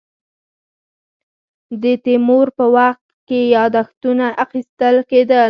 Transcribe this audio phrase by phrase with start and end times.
[1.81, 5.39] د تیمور په وخت کې یاداښتونه اخیستل کېدل.